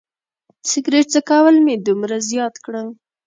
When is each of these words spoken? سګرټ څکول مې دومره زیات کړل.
سګرټ 0.69 1.05
څکول 1.13 1.55
مې 1.65 1.75
دومره 1.87 2.15
زیات 2.29 2.55
کړل. 2.65 2.87